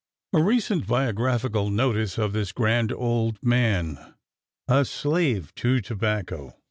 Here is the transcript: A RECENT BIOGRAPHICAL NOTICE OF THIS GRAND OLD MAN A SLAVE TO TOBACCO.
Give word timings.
A 0.33 0.41
RECENT 0.41 0.87
BIOGRAPHICAL 0.87 1.69
NOTICE 1.69 2.17
OF 2.17 2.33
THIS 2.33 2.51
GRAND 2.53 2.91
OLD 2.91 3.37
MAN 3.43 4.15
A 4.67 4.83
SLAVE 4.83 5.53
TO 5.53 5.79
TOBACCO. 5.79 6.55